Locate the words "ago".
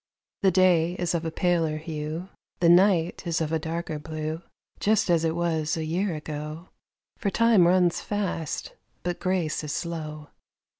6.15-6.69